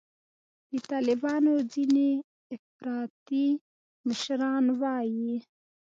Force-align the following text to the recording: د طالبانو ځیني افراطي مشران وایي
د 0.71 0.73
طالبانو 0.91 1.53
ځیني 1.73 2.11
افراطي 2.55 3.47
مشران 4.07 4.65
وایي 4.81 5.33